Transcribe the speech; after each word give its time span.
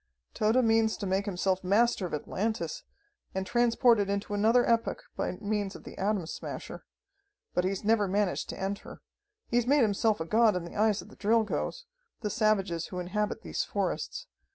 "Tode 0.33 0.65
means 0.65 0.97
to 0.97 1.05
make 1.05 1.27
himself 1.27 1.63
master 1.63 2.07
of 2.07 2.13
Atlantis, 2.15 2.81
and 3.35 3.45
transport 3.45 3.99
it 3.99 4.09
into 4.09 4.33
another 4.33 4.67
epoch 4.67 5.03
by 5.15 5.33
means 5.33 5.75
of 5.75 5.83
the 5.83 5.95
Atom 5.99 6.25
Smasher. 6.25 6.83
But 7.53 7.65
he's 7.65 7.83
never 7.83 8.07
managed 8.07 8.49
to 8.49 8.59
enter. 8.59 9.03
He's 9.45 9.67
made 9.67 9.83
himself 9.83 10.19
a 10.19 10.25
god 10.25 10.55
in 10.55 10.65
the 10.65 10.75
eyes 10.75 11.03
of 11.03 11.09
the 11.09 11.15
Drilgoes, 11.17 11.85
the 12.21 12.31
savages 12.31 12.87
who 12.87 12.97
inhabit 12.97 13.43
these 13.43 13.63
forests. 13.63 14.25